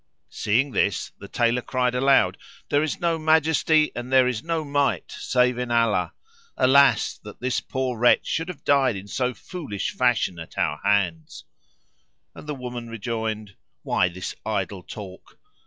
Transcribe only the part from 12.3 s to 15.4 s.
and the woman rejoined, "Why this idle talk?